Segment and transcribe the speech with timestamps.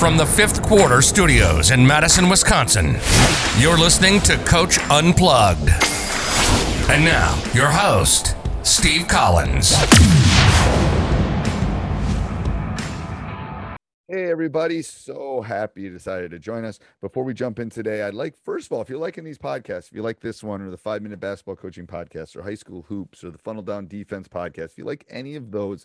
[0.00, 2.96] From the fifth quarter studios in Madison, Wisconsin,
[3.58, 5.68] you're listening to Coach Unplugged.
[6.88, 9.74] And now, your host, Steve Collins.
[14.08, 14.80] Hey, everybody.
[14.80, 16.78] So happy you decided to join us.
[17.02, 19.88] Before we jump in today, I'd like, first of all, if you're liking these podcasts,
[19.88, 22.86] if you like this one or the five minute basketball coaching podcast or high school
[22.88, 25.84] hoops or the funnel down defense podcast, if you like any of those,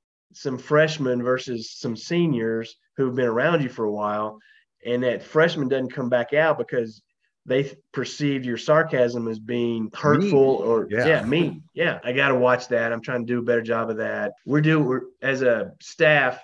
[0.33, 4.39] some freshmen versus some seniors who've been around you for a while,
[4.85, 7.01] and that freshman doesn't come back out because
[7.45, 10.67] they perceive your sarcasm as being hurtful mean.
[10.67, 11.63] or yeah, yeah mean.
[11.73, 12.93] Yeah, I got to watch that.
[12.93, 14.33] I'm trying to do a better job of that.
[14.45, 16.39] We're doing we're, as a staff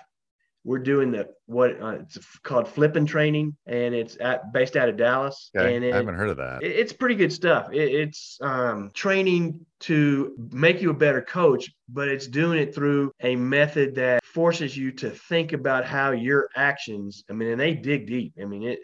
[0.64, 4.96] we're doing the what uh, it's called flipping training and it's at, based out of
[4.96, 5.76] dallas okay.
[5.76, 8.90] and it, i haven't heard of that it, it's pretty good stuff it, it's um,
[8.92, 14.24] training to make you a better coach but it's doing it through a method that
[14.24, 18.44] forces you to think about how your actions i mean and they dig deep i
[18.44, 18.80] mean it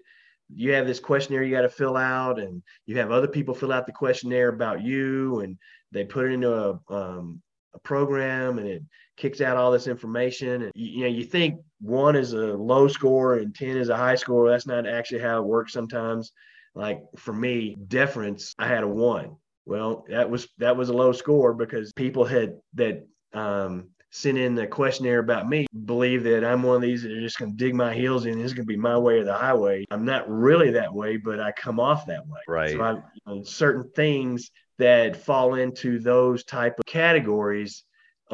[0.54, 3.72] you have this questionnaire you got to fill out and you have other people fill
[3.72, 5.58] out the questionnaire about you and
[5.90, 7.40] they put it into a, um,
[7.74, 8.82] a program and it
[9.16, 10.62] kicks out all this information.
[10.62, 13.96] And you, you, know you think one is a low score and 10 is a
[13.96, 14.50] high score.
[14.50, 16.32] That's not actually how it works sometimes.
[16.74, 19.36] Like for me deference i had a one.
[19.64, 24.54] Well that was that was a low score because people had that um, sent in
[24.54, 27.56] the questionnaire about me believe that i'm one of these that are just going to
[27.56, 28.38] dig my heels in.
[28.38, 29.84] This is going to be my way or the highway.
[29.90, 32.40] I'm not really that way but i come off that way.
[32.48, 32.70] Right.
[32.70, 37.84] So I, you know, certain things that fall into those type of categories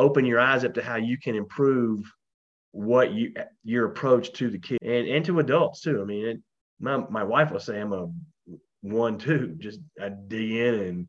[0.00, 2.10] open your eyes up to how you can improve
[2.72, 6.00] what you your approach to the kid and and to adults too.
[6.00, 6.40] I mean, it,
[6.78, 8.08] my my wife will say I'm a
[8.82, 11.08] one two, just I dig in and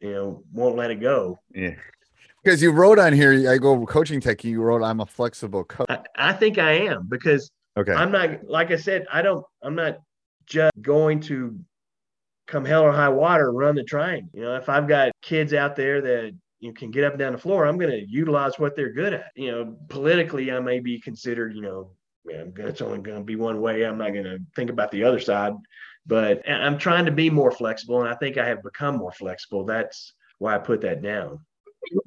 [0.00, 1.38] you know won't let it go.
[1.54, 1.74] Yeah.
[2.42, 4.44] Because you wrote on here, I go coaching tech.
[4.44, 8.44] You wrote, "I'm a flexible coach." I, I think I am because okay, I'm not
[8.48, 9.04] like I said.
[9.12, 9.44] I don't.
[9.62, 9.98] I'm not
[10.46, 11.58] just going to
[12.46, 14.30] come hell or high water run the train.
[14.32, 17.32] You know, if I've got kids out there that you can get up and down
[17.32, 19.32] the floor, I'm going to utilize what they're good at.
[19.34, 21.90] You know, politically, I may be considered, you know,
[22.28, 23.84] yeah, it's only going to be one way.
[23.84, 25.52] I'm not going to think about the other side,
[26.06, 29.64] but I'm trying to be more flexible, and I think I have become more flexible.
[29.64, 31.40] That's why I put that down.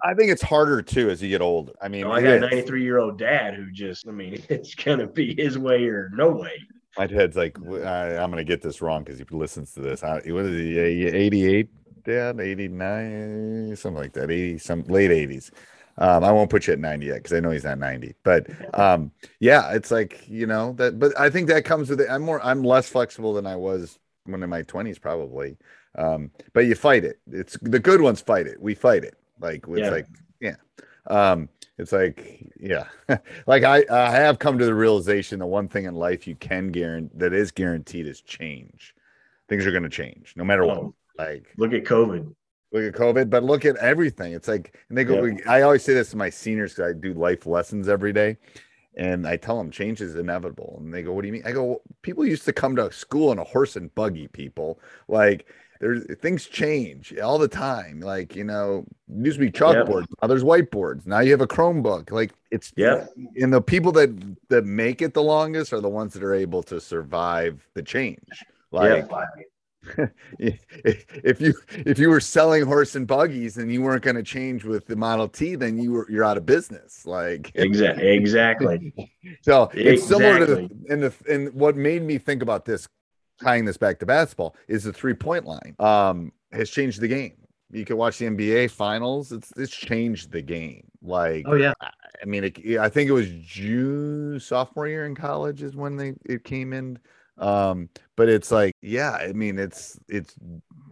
[0.04, 1.72] I think it's harder too as you get older.
[1.81, 4.44] I mean, you know, I got a 93 year old dad who just, I mean,
[4.50, 6.52] it's going to be his way or no way.
[6.98, 10.04] My dad's like, I, am going to get this wrong because he listens to this.
[10.04, 11.69] I, what is he, 88,
[12.10, 12.40] dad?
[12.40, 15.52] 89, something like that, 80, some late 80s.
[16.00, 18.16] Um, I won't put you at 90 yet because I know he's not 90.
[18.24, 18.48] But
[18.80, 22.08] um, yeah, it's like, you know, that but I think that comes with it.
[22.10, 25.58] I'm more I'm less flexible than I was when in my 20s, probably.
[25.98, 27.20] Um, but you fight it.
[27.30, 28.62] It's the good ones fight it.
[28.62, 29.16] We fight it.
[29.42, 29.90] Like it's yeah.
[29.90, 30.08] like,
[30.40, 30.56] yeah.
[31.08, 32.86] Um, it's like, yeah.
[33.48, 36.72] like I, I have come to the realization the one thing in life you can
[36.72, 38.96] guarantee that is guaranteed is change.
[39.50, 40.94] Things are gonna change no matter what.
[41.19, 42.33] Like look at COVID
[42.71, 44.33] look at COVID, but look at everything.
[44.33, 45.38] It's like, and they go, yeah.
[45.48, 48.38] I always say this to my seniors because I do life lessons every day.
[48.98, 50.77] And I tell them change is inevitable.
[50.80, 51.44] And they go, What do you mean?
[51.45, 54.80] I go, People used to come to school in a horse and buggy, people.
[55.07, 55.48] Like,
[55.80, 58.01] there's things change all the time.
[58.01, 60.10] Like, you know, used to be chalkboards, yep.
[60.21, 61.06] now there's whiteboards.
[61.07, 62.12] Now you have a Chromebook.
[62.12, 63.06] Like, it's, yeah.
[63.38, 64.10] And the people that
[64.50, 68.44] that make it the longest are the ones that are able to survive the change.
[68.71, 69.12] Like, yep.
[70.40, 74.66] if you if you were selling horse and buggies and you weren't going to change
[74.66, 77.06] with the Model T, then you were you're out of business.
[77.06, 78.94] Like exactly, exactly.
[79.42, 79.84] so exactly.
[79.84, 82.88] it's similar to the and the and what made me think about this,
[83.42, 85.76] tying this back to basketball, is the three point line.
[85.80, 87.34] Um, has changed the game.
[87.72, 89.31] You can watch the NBA finals.
[89.31, 90.88] It's it's changed the game.
[91.02, 91.74] Like oh yeah.
[92.22, 96.14] I mean, it, I think it was June sophomore year in college is when they
[96.26, 97.00] it came in
[97.40, 100.36] um, but it's like, yeah, I mean, it's it's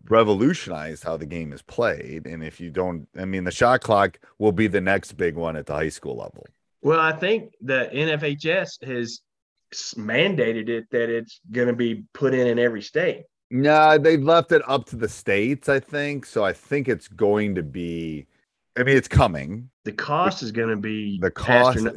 [0.10, 2.26] revolutionized how the game is played.
[2.26, 5.56] And if you don't, I mean, the shot clock will be the next big one
[5.56, 6.46] at the high school level.
[6.82, 9.22] Well, I think the NFHS has
[9.98, 13.24] mandated it that it's going to be put in in every state.
[13.50, 16.26] No, they've left it up to the states, I think.
[16.26, 18.28] So I think it's going to be.
[18.78, 19.70] I mean, it's coming.
[19.86, 21.88] The cost is going to be the cost.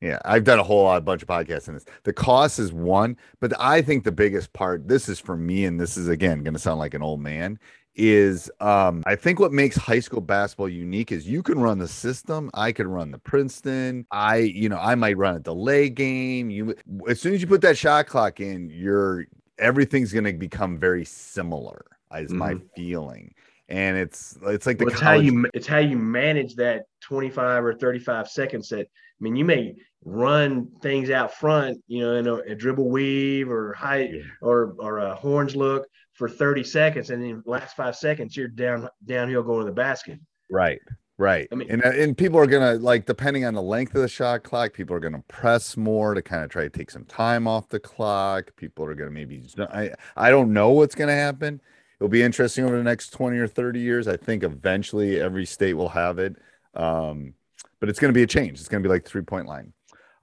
[0.00, 1.84] Yeah, I've done a whole lot, a bunch of podcasts on this.
[2.04, 5.80] The cost is one, but I think the biggest part, this is for me, and
[5.80, 7.58] this is again going to sound like an old man,
[7.94, 11.88] is um, I think what makes high school basketball unique is you can run the
[11.88, 12.50] system.
[12.54, 14.06] I can run the Princeton.
[14.10, 16.48] I, you know, I might run a delay game.
[16.48, 16.76] You,
[17.08, 19.26] as soon as you put that shot clock in, you're
[19.58, 21.84] everything's going to become very similar.
[22.16, 22.38] Is mm-hmm.
[22.38, 23.34] my feeling
[23.68, 27.64] and it's it's like the well, it's how you it's how you manage that 25
[27.64, 28.88] or 35 seconds that
[29.20, 33.50] I mean, you may run things out front, you know, in a, a dribble weave
[33.50, 34.22] or high yeah.
[34.40, 38.88] or or a horns look for 30 seconds, and then last five seconds you're down
[39.04, 40.18] downhill going to the basket.
[40.50, 40.80] Right.
[41.20, 41.48] Right.
[41.50, 44.08] I mean, and, uh, and people are gonna like depending on the length of the
[44.08, 47.48] shot clock, people are gonna press more to kind of try to take some time
[47.48, 48.54] off the clock.
[48.54, 51.60] People are gonna maybe I I don't know what's gonna happen.
[51.98, 54.06] It'll be interesting over the next 20 or 30 years.
[54.06, 56.36] I think eventually every state will have it.
[56.74, 57.34] Um,
[57.80, 58.58] but it's going to be a change.
[58.58, 59.72] It's going to be like three point line.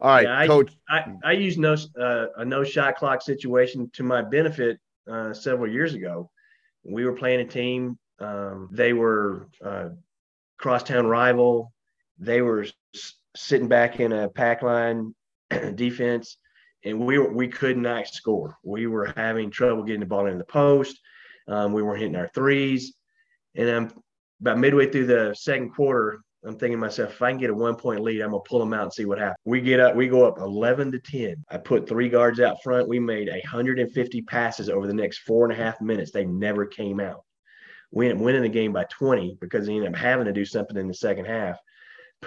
[0.01, 0.73] All right, yeah, coach.
[0.89, 4.77] I, I, used no uh, a no shot clock situation to my benefit
[5.09, 6.29] uh, several years ago.
[6.83, 7.97] We were playing a team.
[8.19, 9.89] Um, they were uh,
[10.57, 11.71] crosstown rival.
[12.19, 15.15] They were s- sitting back in a pack line
[15.75, 16.37] defense,
[16.83, 18.57] and we were we could not score.
[18.63, 21.00] We were having trouble getting the ball in the post.
[21.47, 22.93] Um, we weren't hitting our threes,
[23.55, 23.93] and I'm
[24.41, 26.19] about midway through the second quarter.
[26.45, 28.59] I'm thinking to myself, if I can get a one point lead, I'm gonna pull
[28.59, 29.37] them out and see what happens.
[29.45, 31.43] We get up, we go up 11 to 10.
[31.49, 32.87] I put three guards out front.
[32.87, 36.11] We made 150 passes over the next four and a half minutes.
[36.11, 37.23] They never came out.
[37.91, 40.45] We ended up winning the game by 20 because they ended up having to do
[40.45, 41.57] something in the second half.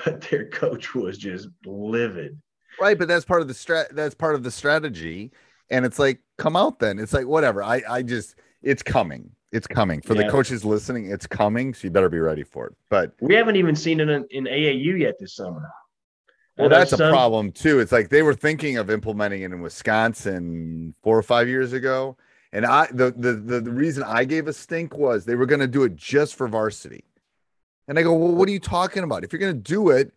[0.05, 2.39] But their coach was just livid.
[2.81, 3.91] Right, but that's part of the strat.
[3.91, 5.33] That's part of the strategy.
[5.71, 6.99] And it's like, come out then.
[7.01, 7.65] It's like whatever.
[7.65, 10.25] I I just it's coming it's coming for yeah.
[10.25, 11.11] the coaches listening.
[11.11, 12.77] It's coming, so you better be ready for it.
[12.91, 15.71] But we haven't even seen it in, in AAU yet this summer.
[16.57, 17.01] Well, that's some...
[17.01, 17.79] a problem too.
[17.81, 22.17] It's like they were thinking of implementing it in Wisconsin four or five years ago,
[22.53, 25.61] and I the the the, the reason I gave a stink was they were going
[25.61, 27.05] to do it just for varsity,
[27.87, 29.25] and I go, well, what are you talking about?
[29.25, 30.13] If you're going to do it,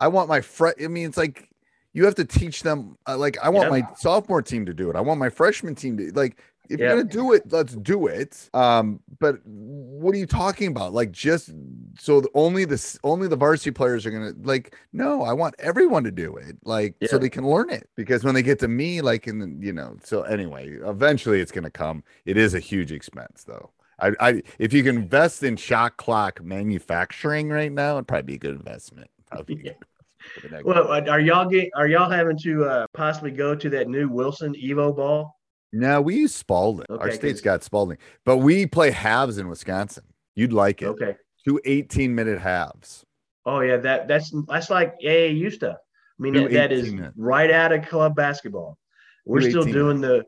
[0.00, 0.74] I want my friend.
[0.82, 1.48] I mean, it's like
[1.92, 2.98] you have to teach them.
[3.06, 3.80] Uh, like I want yeah.
[3.80, 4.96] my sophomore team to do it.
[4.96, 8.48] I want my freshman team to like if you're gonna do it, let's do it.
[8.54, 10.92] Um, but what are you talking about?
[10.92, 11.50] Like just
[11.98, 14.76] so the, only the only the varsity players are gonna like.
[14.92, 17.08] No, I want everyone to do it, like yeah.
[17.08, 17.88] so they can learn it.
[17.96, 19.96] Because when they get to me, like in the, you know.
[20.02, 22.02] So anyway, eventually it's gonna come.
[22.24, 23.70] It is a huge expense though.
[24.00, 28.34] I, I if you can invest in shot clock manufacturing right now, it'd probably be
[28.34, 29.10] a good investment.
[29.30, 29.62] Probably Yeah.
[29.62, 29.88] good investment
[30.34, 33.68] for the next- Well, are y'all get are y'all having to uh, possibly go to
[33.70, 35.37] that new Wilson Evo ball?
[35.72, 36.86] No, we use Spalding.
[36.90, 40.04] Our Okay, state's 'cause- got Spalding, but we play halves in Wisconsin.
[40.34, 40.86] You'd like it.
[40.86, 41.16] Okay.
[41.46, 43.04] Two 18 minute halves.
[43.46, 45.78] Oh yeah, that that's that's like AAU stuff.
[45.78, 47.14] I mean, that, that is minutes.
[47.16, 48.76] right out of club basketball.
[49.24, 50.24] We're Two still 18 doing the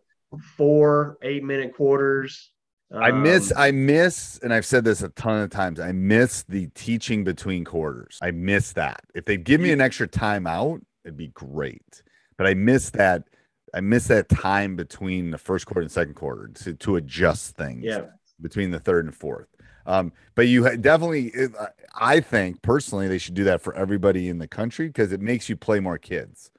[0.56, 2.50] four eight minute quarters.
[2.92, 5.78] I miss, Um, I miss, and I've said this a ton of times.
[5.78, 8.18] I miss the teaching between quarters.
[8.20, 9.00] I miss that.
[9.14, 12.02] If they give me an extra timeout, it'd be great.
[12.36, 13.24] But I miss that.
[13.74, 17.84] I miss that time between the first quarter and second quarter to, to adjust things.
[17.84, 18.06] Yeah.
[18.42, 19.48] between the third and fourth.
[19.86, 21.68] Um, but you definitely, I-
[22.16, 25.48] I think personally, they should do that for everybody in the country because it makes
[25.48, 26.50] you play more kids.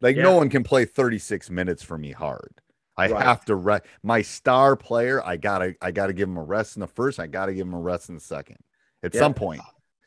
[0.00, 2.60] Like no one can play 36 minutes for me hard.
[2.96, 3.22] I Right.
[3.24, 5.20] have to rest my star player.
[5.24, 7.18] I gotta, I gotta give him a rest in the first.
[7.18, 8.58] I gotta give him a rest in the second.
[9.02, 9.20] At Yeah.
[9.20, 9.62] some point,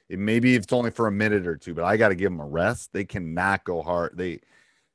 [0.08, 2.40] it maybe it's only for a minute or two, but I got to give him
[2.40, 2.94] a rest.
[2.94, 4.14] They cannot go hard.
[4.16, 4.40] They,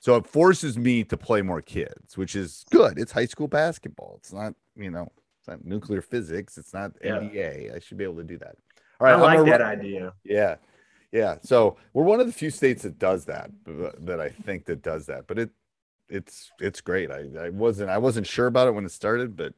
[0.02, 2.99] so it forces me to play more kids, which is good.
[2.99, 4.16] It's high school basketball.
[4.18, 5.06] It's not, you know,
[5.38, 6.59] it's not nuclear physics.
[6.59, 7.21] It's not Yeah.
[7.21, 7.73] NBA.
[7.73, 8.56] I should be able to do that.
[9.00, 10.12] All right, I like that run- idea.
[10.25, 10.56] yeah.
[11.12, 11.37] Yeah.
[11.42, 13.52] So we're one of the few states that does that,
[14.00, 15.50] that I think that does that, but it,
[16.09, 17.12] it's, it's great.
[17.12, 19.54] I, I wasn't, I wasn't sure about it when it started, but,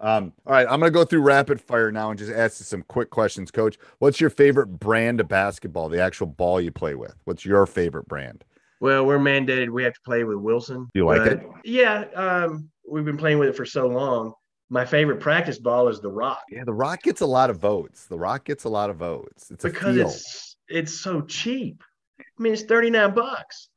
[0.00, 2.64] um, all right, I'm going to go through rapid fire now and just ask you
[2.64, 3.78] some quick questions, coach.
[4.00, 7.14] What's your favorite brand of basketball, the actual ball you play with?
[7.24, 8.42] What's your favorite brand?
[8.80, 9.70] Well, we're mandated.
[9.70, 10.88] We have to play with Wilson.
[10.94, 11.42] You like it?
[11.64, 12.04] Yeah.
[12.14, 14.32] Um, we've been playing with it for so long.
[14.70, 16.64] My favorite practice ball is the Rock Yeah.
[16.64, 18.06] The Rock gets a lot of votes.
[18.06, 19.50] The Rock gets a lot of votes.
[19.50, 21.82] It's a because it's it's so cheap.
[22.18, 23.68] I mean, it's thirty nine bucks.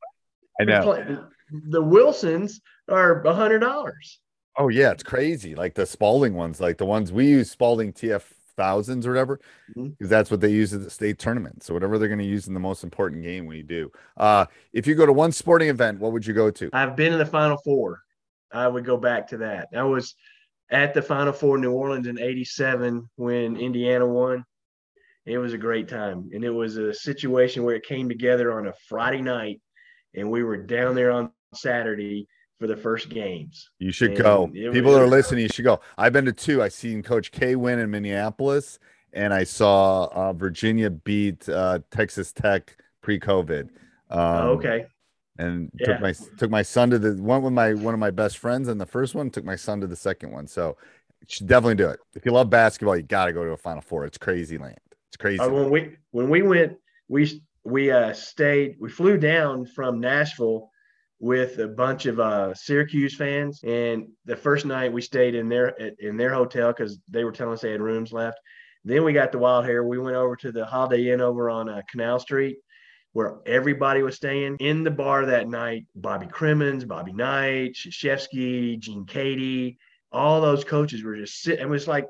[0.60, 1.26] I know.
[1.70, 4.20] The Wilsons are a hundred dollars.
[4.56, 5.54] Oh yeah, it's crazy.
[5.54, 8.22] Like the Spalding ones, like the ones we use Spalding TF
[8.58, 9.40] thousands or whatever,
[9.74, 11.62] because that's what they use at the state tournament.
[11.62, 13.90] So whatever they're going to use in the most important game, we do.
[14.16, 16.68] Uh, if you go to one sporting event, what would you go to?
[16.72, 18.02] I've been in the Final Four.
[18.52, 19.68] I would go back to that.
[19.74, 20.14] I was
[20.70, 24.44] at the Final Four in New Orleans in '87 when Indiana won.
[25.24, 28.66] It was a great time, and it was a situation where it came together on
[28.66, 29.60] a Friday night,
[30.14, 32.26] and we were down there on Saturday
[32.58, 33.70] for the first games.
[33.78, 34.46] You should And go.
[34.72, 35.80] People that are listening, you should go.
[35.96, 36.62] I've been to two.
[36.62, 38.78] I seen Coach K win in Minneapolis,
[39.12, 43.68] and I saw uh, Virginia beat uh, Texas Tech pre-COVID.
[44.10, 44.86] Um, Oh, okay,
[45.38, 45.86] and Yeah.
[45.86, 48.68] took my took my son to the one with my one of my best friends
[48.68, 50.76] and the first one took my son to the second one so
[51.20, 53.56] you should definitely do it if you love basketball you got to go to a
[53.56, 54.78] final four it's crazy land
[55.10, 58.76] it's crazy Uh, when we when we went, we we uh, stayed.
[58.80, 60.70] We flew down from Nashville
[61.20, 65.68] with a bunch of uh, Syracuse fans, and the first night we stayed in their
[65.98, 68.38] in their hotel because they were telling us they had rooms left.
[68.84, 69.84] Then we got the wild hair.
[69.84, 72.58] We went over to the Holiday Inn over on uh, Canal Street,
[73.12, 74.56] where everybody was staying.
[74.60, 79.76] In the bar that night, Bobby Cremins, Bobby Knight, Krzyzewski, Gene Keady,
[80.12, 81.64] all those coaches were just sitting.
[81.64, 82.06] It was like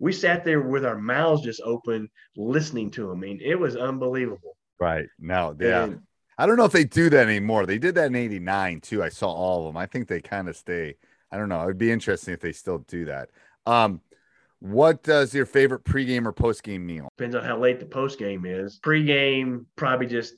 [0.00, 3.18] we sat there with our mouths just open, listening to them.
[3.18, 4.56] I mean, it was unbelievable.
[4.80, 6.00] right now yeah And
[6.40, 9.08] i don't know if they do that anymore they did that in 89 too i
[9.08, 10.96] saw all of them i think they kind of stay
[11.30, 13.30] i don't know it'd be interesting if they still do that
[13.66, 14.00] um
[14.60, 18.44] what does your favorite pregame or postgame meal depends on how late the post game
[18.46, 18.78] is.
[18.82, 20.34] Pre-game, probably just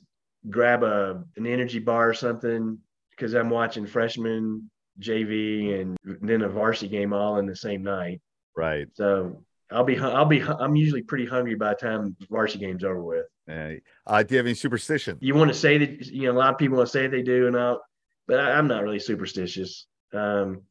[0.49, 2.77] grab a an energy bar or something
[3.11, 4.69] because I'm watching freshman,
[4.99, 8.21] JV, and then a varsity game all in the same night.
[8.55, 12.83] right So I'll be I'll be I'm usually pretty hungry by the time varsity game's
[12.83, 13.25] over with.
[13.49, 13.71] Uh,
[14.07, 16.53] uh, do you have any superstition You want to say that you know a lot
[16.53, 17.81] of people want to say they do, and I'll,
[18.27, 19.85] but I, I'm not really superstitious.
[20.13, 20.61] Um,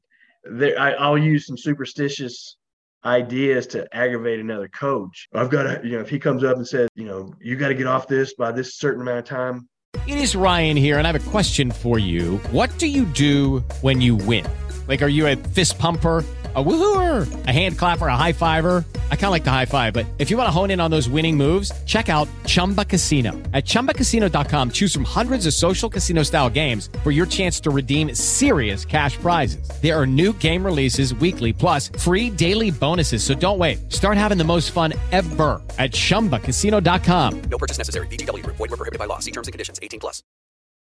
[0.44, 2.56] there I, I'll use some superstitious
[3.04, 5.28] ideas to aggravate another coach.
[5.34, 7.68] I've got to, you know, if he comes up and says, you know, you got
[7.68, 9.68] to get off this by this certain amount of time.
[10.06, 12.38] It is Ryan here, and I have a question for you.
[12.50, 14.46] What do you do when you win?
[14.88, 16.24] Like, are you a fist pumper?
[16.54, 18.84] A woohooer, a hand clapper, a high fiver.
[19.10, 20.90] I kind of like the high five, but if you want to hone in on
[20.90, 23.32] those winning moves, check out Chumba Casino.
[23.54, 28.14] At chumbacasino.com, choose from hundreds of social casino style games for your chance to redeem
[28.14, 29.66] serious cash prizes.
[29.80, 33.24] There are new game releases weekly, plus free daily bonuses.
[33.24, 33.90] So don't wait.
[33.90, 37.42] Start having the most fun ever at chumbacasino.com.
[37.44, 38.06] No purchase necessary.
[38.08, 38.56] VGW Group.
[38.56, 39.20] Void were prohibited by law.
[39.20, 39.80] See terms and conditions.
[39.82, 40.22] 18 plus.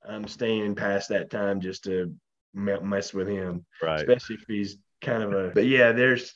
[0.08, 2.14] I'm staying past that time just to
[2.54, 5.50] mess with him, right especially if he's kind of a.
[5.54, 6.34] But yeah, there's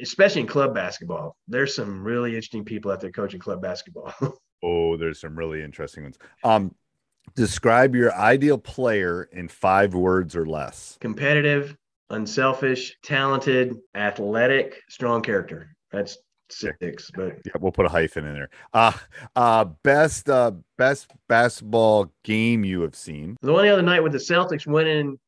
[0.00, 4.12] especially in club basketball, there's some really interesting people out there coaching club basketball.
[4.66, 6.16] Oh, there's some really interesting ones.
[6.42, 6.74] Um,
[7.34, 10.96] describe your ideal player in five words or less.
[11.02, 11.76] Competitive,
[12.08, 15.76] unselfish, talented, athletic, strong character.
[15.92, 16.16] That's
[16.48, 18.48] six, but Yeah, we'll put a hyphen in there.
[18.72, 18.92] Uh
[19.36, 23.36] uh best uh best basketball game you have seen.
[23.42, 25.18] the one the other night with the Celtics winning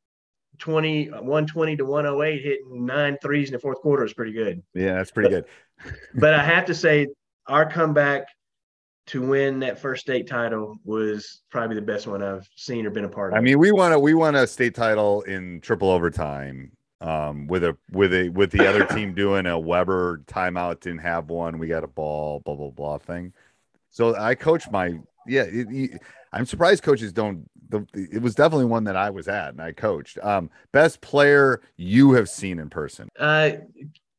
[0.59, 4.63] 20, 120 to 108, hitting nine threes in the fourth quarter is pretty good.
[4.75, 5.45] Yeah, that's pretty good.
[6.15, 7.09] But I have to say,
[7.47, 8.27] our comeback
[9.09, 13.05] to win that first state title was probably the best one I've seen or been
[13.05, 13.39] a part of.
[13.39, 16.73] I mean, we won a we won a state title in triple overtime.
[17.03, 21.29] Um, with a with a with the other team doing a Webber timeout, didn't have
[21.29, 21.59] one.
[21.59, 23.35] We got a ball, blah blah blah thing.
[23.91, 25.43] So I coached my yeah.
[25.43, 26.03] It, it-
[26.37, 27.49] I'm surprised coaches don't.
[27.71, 30.19] The, it was definitely one that I was at and I coached.
[30.23, 33.09] Um, best player you have seen in person.
[33.19, 33.51] uh,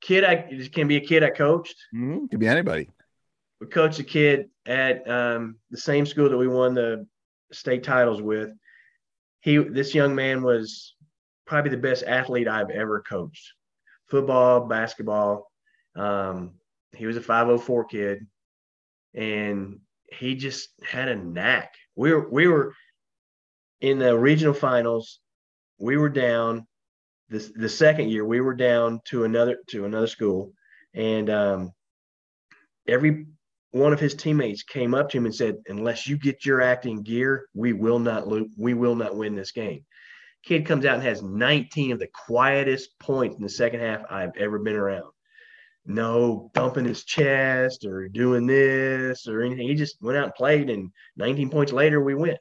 [0.01, 0.35] kid, I
[0.73, 1.75] can be a kid I coached.
[1.95, 2.89] Mhm, Could be anybody.
[3.61, 7.05] we coached a kid at um, the same school that we won the
[7.51, 8.49] state titles with.
[9.41, 10.95] He, this young man was
[11.45, 13.53] probably the best athlete I've ever coached.
[14.09, 15.51] Football, basketball.
[15.95, 16.55] Um,
[16.95, 18.27] he was a 504 kid,
[19.13, 21.73] and he just had a knack.
[21.95, 22.73] We were we were
[23.81, 25.19] in the regional finals.
[25.79, 26.65] We were down
[27.29, 28.25] the the second year.
[28.25, 30.53] We were down to another to another school,
[30.93, 31.71] and um,
[32.87, 33.27] every
[33.71, 36.85] one of his teammates came up to him and said, "Unless you get your act
[36.85, 38.49] in gear, we will not lose.
[38.57, 39.85] We will not win this game."
[40.43, 44.35] Kid comes out and has 19 of the quietest points in the second half I've
[44.37, 45.11] ever been around.
[45.87, 49.67] No thumping his chest or doing this or anything.
[49.67, 52.37] He just went out and played, and 19 points later, we went.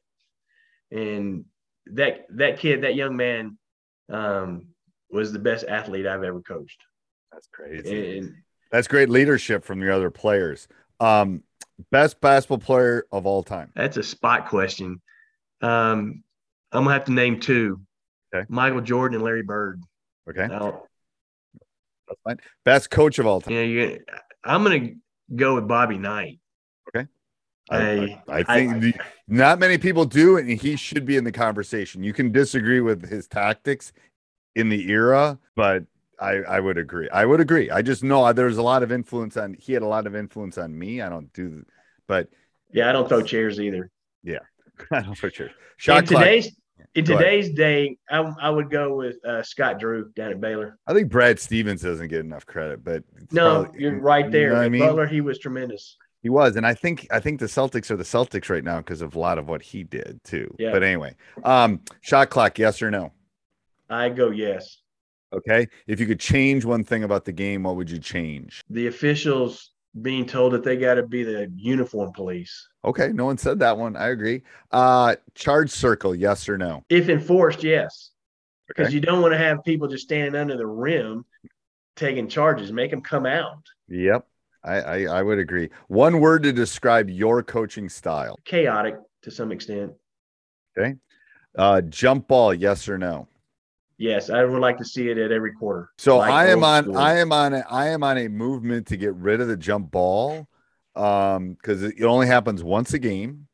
[0.91, 1.45] And
[1.87, 3.57] that that kid, that young man,
[4.11, 4.67] um,
[5.11, 6.83] was the best athlete I've ever coached.
[7.33, 8.19] That's crazy.
[8.19, 8.35] And
[8.71, 10.69] That's great leadership from your other players.
[11.01, 11.43] Um,
[11.91, 13.71] best basketball player of all time.
[13.77, 15.01] That's a spot question.
[15.63, 16.25] Um,
[16.73, 17.81] I'm gonna have to name two:
[18.35, 18.45] Okay.
[18.49, 19.83] Michael Jordan and Larry Bird.
[20.29, 20.83] Okay, Now,
[22.09, 22.39] that's fine.
[22.65, 23.55] Best coach of all time.
[23.55, 24.01] Yeah, you,
[24.45, 24.91] I'm gonna
[25.35, 26.39] go with Bobby Knight.
[26.95, 27.07] Okay.
[27.71, 28.95] I- I, I think the-
[29.29, 32.03] not many people do, and he should be in the conversation.
[32.05, 33.93] You can disagree with his tactics
[34.55, 35.85] in the era, but
[36.21, 37.09] I, I would agree.
[37.11, 37.71] I would agree.
[37.71, 39.55] I just know uh, there's a lot of influence on.
[39.59, 41.03] He had a lot of influence on me.
[41.03, 41.65] I don't do,
[42.07, 42.29] but
[42.73, 43.91] Yeah, I don't throw chairs either.
[44.23, 44.39] Yeah,
[44.93, 45.51] I don't for sure.
[45.77, 46.23] Shot in clock.
[46.23, 46.57] today's
[46.97, 50.79] in today's day, I, I would go with uh, Scott Drew down at Baylor.
[50.87, 54.53] I think Brad Stevens doesn't get enough credit, but No, probably- you're right you there.
[54.55, 54.81] know I mean?
[54.81, 55.97] Butler, he was tremendous.
[56.23, 59.01] He was, and I think I think the Celtics are the Celtics right now because
[59.01, 60.53] of a lot of what he did too.
[60.59, 60.73] Yeah.
[60.73, 63.13] But anyway, um, shot clock, yes or no?
[63.89, 64.79] I go yes.
[65.33, 65.69] Okay.
[65.87, 68.63] If you could change one thing about the game, what would you change?
[68.71, 69.71] The officials
[70.03, 72.69] being told that they got to be the uniform police.
[72.85, 73.97] Okay, no one said that one.
[73.97, 74.43] I agree.
[74.71, 76.85] Uh, charge circle, yes or no?
[76.89, 78.11] If enforced, yes.
[78.69, 78.95] Because Okay.
[78.95, 81.25] you don't want to have people just standing under the rim
[81.95, 82.73] taking charges.
[82.73, 83.63] Make them come out.
[83.89, 84.27] Yep.
[84.65, 85.71] I, I I would agree.
[85.87, 88.37] One word to describe your coaching style.
[88.45, 89.93] Chaotic to some extent.
[90.77, 90.97] Okay,
[91.57, 93.29] uh, jump ball, yes or no?
[93.99, 95.91] Yes, I would like to see it at every quarter.
[95.97, 96.99] So Like I am on school.
[96.99, 99.91] I am on a, I am on a movement to get rid of the jump
[99.91, 100.49] ball
[100.95, 103.49] um because it only happens once a game.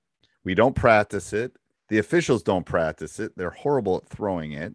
[0.44, 1.56] We don't practice it.
[1.88, 3.36] The officials don't practice it.
[3.36, 4.74] They're horrible at throwing it.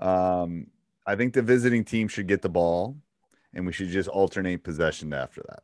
[0.00, 0.66] Um
[1.06, 2.96] I think the visiting team should get the ball
[3.54, 5.62] and we should just alternate possession after that.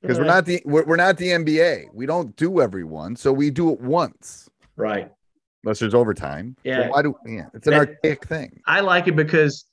[0.00, 1.86] Because we're not the we're, we're not the NBA.
[1.92, 5.10] We don't do every one, so we do it once right.
[5.64, 6.54] Unless there's overtime.
[6.64, 6.88] So Yeah.
[6.88, 8.60] why do yeah, it's an That- archaic thing.
[8.66, 9.64] I like it because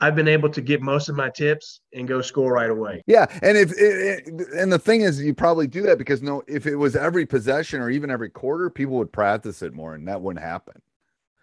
[0.00, 3.02] I've been able to get most of my tips and go score right away.
[3.06, 6.42] Yeah, and if it, it- and the thing is, you probably do that because no,
[6.48, 10.08] if it was every possession or even every quarter, people would practice it more, and
[10.08, 10.74] that wouldn't happen.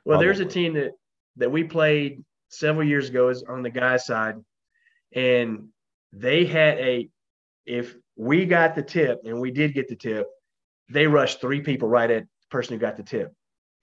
[0.03, 0.91] Well, there's a team that
[1.37, 4.35] that we played several years ago is on the guys' side,
[5.13, 5.69] and
[6.11, 7.09] they had a
[7.65, 10.27] if we got the tip and we did get the tip,
[10.89, 13.31] they rushed three people right at the person who got the tip.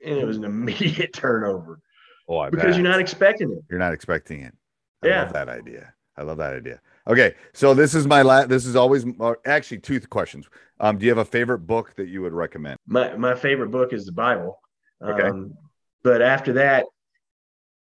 [0.04, 1.80] And it was an immediate turnover
[2.28, 3.64] Oh, I because you're not expecting it.
[3.70, 4.54] you're not expecting it.
[5.02, 5.22] I Yeah.
[5.24, 5.92] love that idea.
[6.16, 6.80] I love that idea.
[7.06, 8.48] Okay, so this is my last.
[8.48, 9.04] This is always
[9.44, 10.46] actually two questions.
[10.80, 12.78] Um, do you have a favorite book that you would recommend?
[12.87, 14.59] My my favorite book is the Bible.
[15.04, 15.28] Okay.
[15.28, 15.54] Um,
[16.02, 16.85] but after that,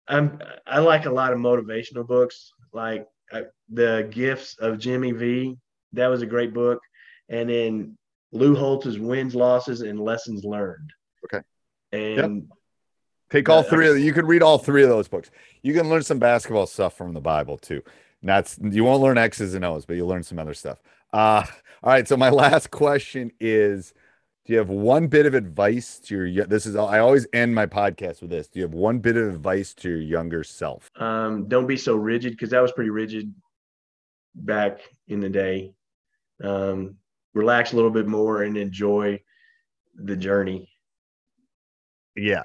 [0.08, 5.56] I'm I like a lot of motivational books, like uh, the Gifts of Jimmy V.
[5.94, 6.78] That was a great book,
[7.28, 7.96] and then
[8.32, 10.90] Lou Holtz's Wins, Losses, and Lessons Learned.
[11.92, 12.48] And
[13.30, 14.02] Take all three of them.
[14.02, 15.30] you can read all three of those books.
[15.62, 17.82] You can learn some basketball stuff from the Bible too.
[18.22, 20.82] Not you won't learn X's and O's, but you'll learn some other stuff.
[21.12, 21.44] Uh
[21.82, 22.08] all right.
[22.08, 23.92] So my last question is
[24.46, 27.66] do you have one bit of advice to your this is I always end my
[27.66, 28.48] podcast with this.
[28.48, 30.90] Do you have one bit of advice to your younger self?
[30.96, 33.34] um, don't be so rigid because that was pretty rigid
[34.34, 35.74] back in the day.
[36.42, 36.96] Um,
[37.34, 39.20] relax a little bit more and enjoy
[39.96, 40.70] the journey.
[42.18, 42.42] Yeah.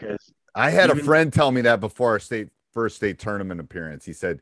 [0.56, 4.06] I had a friend tell me that before our state first state tournament appearance.
[4.06, 4.42] He said,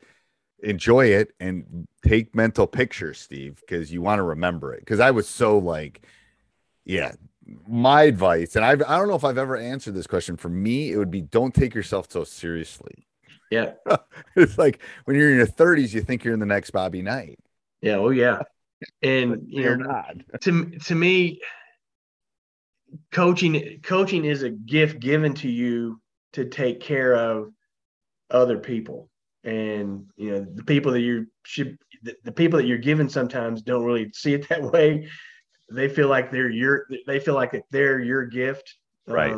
[0.64, 4.80] enjoy it and take mental pictures, Steve, because you want to remember it.
[4.82, 6.02] Because I was so like,
[6.86, 7.14] yeah,
[7.68, 10.38] my advice, and I've, I don't know if I've ever answered this question.
[10.38, 13.08] For me, it would be don't take yourself so seriously.
[13.50, 13.74] yeah,
[14.36, 17.40] It's like when you're in your 30s, you think you're in the next Bobby Knight.
[17.82, 18.40] yeah, oh yeah.
[19.02, 20.16] And you You're know, not.
[20.42, 21.42] to to me,
[23.12, 26.02] coaching coaching is a gift given to you
[26.34, 27.52] to take care of
[28.30, 29.10] other people,
[29.44, 33.62] and you know the people that you should the, the people that you're given sometimes
[33.62, 35.08] don't really see it that way.
[35.70, 38.76] They feel like they're your they feel like that they're your gift,
[39.08, 39.36] Right.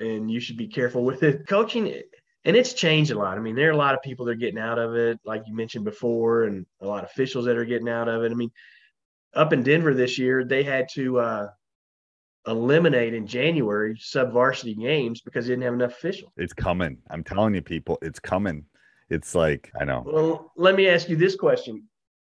[0.00, 1.46] and you should be careful with it.
[1.46, 2.02] Coaching.
[2.44, 3.36] And it's changed a lot.
[3.36, 5.42] I mean, there are a lot of people that are getting out of it, like
[5.46, 8.30] you mentioned before, and a lot of officials that are getting out of it.
[8.32, 8.52] I mean,
[9.34, 11.48] up in Denver this year, they had to uh,
[12.46, 16.32] eliminate in January sub varsity games because they didn't have enough officials.
[16.36, 16.98] It's coming.
[17.10, 18.64] I'm telling you, people, it's coming.
[19.10, 20.04] It's like, I know.
[20.06, 21.84] Well, let me ask you this question: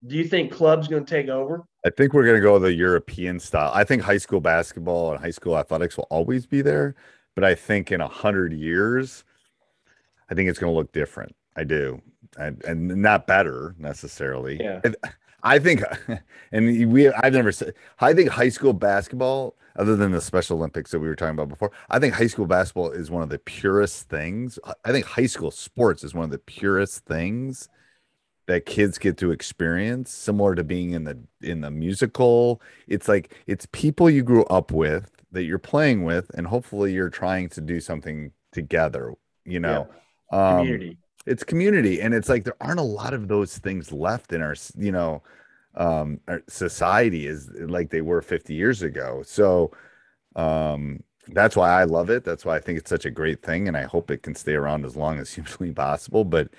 [0.05, 1.65] Do you think clubs going to take over?
[1.85, 3.71] I think we're going to go the European style.
[3.73, 6.95] I think high school basketball and high school athletics will always be there,
[7.35, 9.23] but I think in a hundred years,
[10.29, 11.35] I think it's going to look different.
[11.55, 12.01] I do,
[12.37, 14.59] and, and not better necessarily.
[14.61, 14.81] Yeah.
[14.83, 14.95] And
[15.45, 15.83] I think,
[16.51, 20.91] and we, I've never said, I think high school basketball, other than the Special Olympics
[20.91, 23.39] that we were talking about before, I think high school basketball is one of the
[23.39, 24.57] purest things.
[24.83, 27.69] I think high school sports is one of the purest things
[28.47, 33.35] that kids get to experience similar to being in the in the musical it's like
[33.47, 37.59] it's people you grew up with that you're playing with and hopefully you're trying to
[37.59, 39.87] do something together you know
[40.31, 40.97] um Community.
[41.25, 44.55] It's community and it's like there aren't a lot of those things left in our
[44.77, 45.23] you know
[45.75, 49.23] um our society is like they were 50 years ago.
[49.25, 49.71] So
[50.35, 52.23] um that's why i love it.
[52.23, 54.53] That's why i think it's such a great thing and i hope it can stay
[54.53, 56.49] around as long as humanly possible but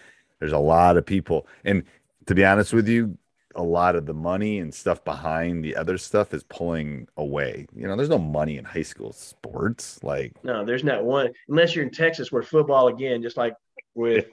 [0.40, 1.84] there's a lot of people and
[2.26, 3.16] to be honest with you
[3.56, 7.66] a lot of the money and stuff behind the other stuff is pulling away.
[7.74, 11.74] You know there's no money in high school sports like No, there's not one unless
[11.74, 13.54] you're in Texas, where football again, just like
[13.96, 14.26] with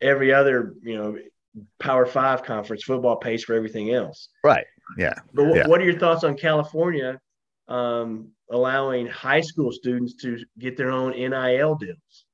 [0.00, 1.18] every other you know
[1.80, 4.30] Power Five conference, football pays for everything else.
[4.42, 4.64] right
[4.96, 5.66] yeah But what, Yeah.
[5.68, 7.20] what are your thoughts on California
[7.68, 12.24] um, allowing high school students to get their own NIL deals?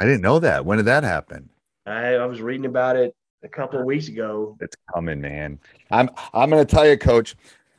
[0.00, 1.48] i didn't know that when did that happen
[1.86, 4.56] I, I was reading about it a couple of weeks ago.
[4.60, 5.60] It's coming, man.
[5.92, 7.36] I'm I'm gonna tell you, coach.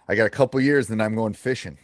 [0.08, 1.78] I got a couple years, then I'm going fishing.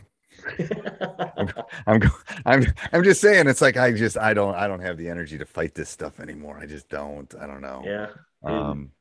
[1.87, 2.09] I'm go-
[2.45, 3.47] I'm I'm just saying.
[3.47, 6.19] It's like I just I don't I don't have the energy to fight this stuff
[6.19, 6.57] anymore.
[6.61, 7.33] I just don't.
[7.39, 7.81] I don't know.
[7.85, 8.07] yeah.
[8.43, 8.91] Um.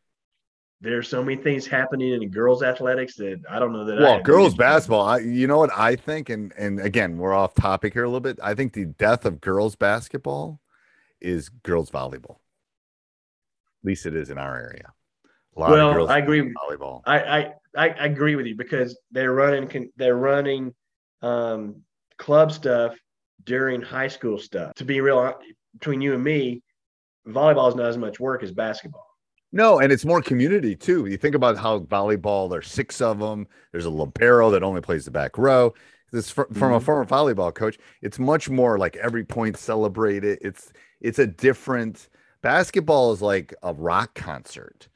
[0.81, 3.99] there's so many things happening in girls athletics that I don't know that.
[4.01, 5.03] Well, girls basketball.
[5.07, 8.21] I, you know what I think, and and again, we're off topic here a little
[8.21, 8.39] bit.
[8.43, 10.61] I think the death of girls basketball
[11.21, 12.37] is girls volleyball.
[13.83, 14.93] At least it is in our area.
[15.57, 17.03] A lot Well, of girls I agree with- volleyball.
[17.07, 20.75] I, I I agree with you because they're running they're running
[21.23, 21.77] um,
[22.19, 22.95] club stuff
[23.45, 24.75] during high school stuff.
[24.75, 25.35] To be real
[25.79, 26.63] between you and me,
[27.27, 29.07] volleyball is not as much work as basketball.
[29.53, 31.07] No, and it's more community too.
[31.07, 33.47] You think about how volleyball, there's six of them.
[33.71, 35.75] There's a libero that only plays the back row.
[36.11, 36.83] This fr- from a Mhm.
[36.83, 37.79] former volleyball coach.
[38.03, 40.39] It's much more like every point celebrated.
[40.43, 42.09] It's it's a different
[42.43, 44.89] basketball is like a rock concert.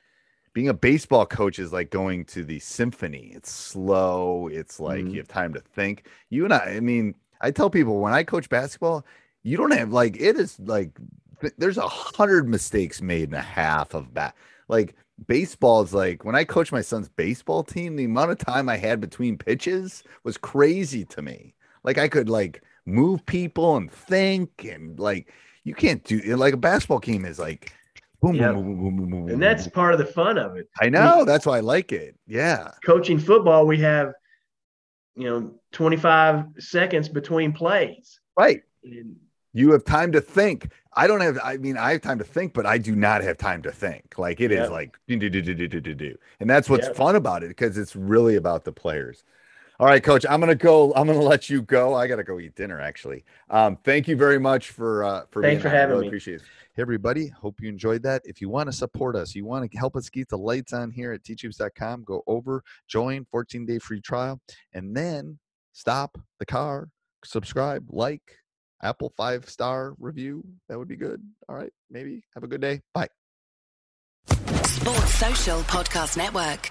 [0.57, 3.31] Being a baseball coach is like going to the symphony.
[3.35, 4.49] It's slow.
[4.51, 5.11] It's like Mhm.
[5.12, 6.07] you have time to think.
[6.31, 9.05] You and I, I mean, I tell people when I coach basketball,
[9.42, 10.99] you don't have like it is like
[11.59, 14.35] there's a hundred mistakes made in a half of bat.
[14.69, 14.95] Like
[15.27, 18.79] baseball is like when I coached my son's baseball team, the amount of time I
[18.79, 21.55] had between pitches was crazy to me.
[21.85, 25.31] Like I could like move people and think and like
[25.64, 26.37] you can't do it.
[26.38, 27.73] like a basketball game is like
[28.20, 28.55] Boom, yep.
[28.55, 30.68] boom, boom, boom, boom, boom, And that's part of the fun of it.
[30.81, 31.18] I know.
[31.18, 32.16] We, that's why I like it.
[32.26, 32.70] Yeah.
[32.85, 34.12] Coaching football, we have,
[35.14, 38.20] you know, 25 seconds between plays.
[38.37, 38.62] Right.
[38.83, 39.16] And,
[39.57, 40.70] you have time to think.
[40.92, 43.38] I don't have, I mean, I have time to think, but I do not have
[43.38, 44.18] time to think.
[44.18, 46.16] Like it is like do, do, do, do, do, do, do.
[46.40, 49.24] And that's what's fun about it because it's really about the players.
[49.81, 50.92] All right, coach, I'm going to go.
[50.94, 51.94] I'm going to let you go.
[51.94, 53.24] I got to go eat dinner actually.
[53.48, 56.09] Um, thank you very much for, uh, for Thanks being for having I really me.
[56.09, 56.42] Appreciate it.
[56.77, 57.29] Hey everybody.
[57.29, 58.21] Hope you enjoyed that.
[58.27, 60.91] If you want to support us, you want to help us keep the lights on
[60.91, 62.05] here at teachhoops.com.
[62.05, 64.43] Go over, join, 14 day free trial,
[64.75, 65.39] and then
[65.73, 66.91] stop the car,
[67.25, 68.21] subscribe, like.
[68.83, 70.45] Apple five star review.
[70.69, 71.23] That would be good.
[71.49, 71.73] All right.
[71.91, 72.83] Maybe have a good day.
[72.93, 73.09] Bye.
[74.29, 76.71] Sports Social Podcast Network.